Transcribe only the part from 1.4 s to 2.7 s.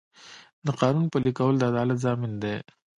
د عدالت ضامن دی.